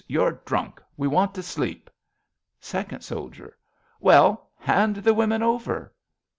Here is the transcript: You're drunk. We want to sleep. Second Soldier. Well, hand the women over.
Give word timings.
You're 0.07 0.41
drunk. 0.45 0.81
We 0.97 1.07
want 1.07 1.35
to 1.35 1.43
sleep. 1.43 1.87
Second 2.59 3.01
Soldier. 3.01 3.55
Well, 3.99 4.49
hand 4.57 4.95
the 4.95 5.13
women 5.13 5.43
over. 5.43 5.93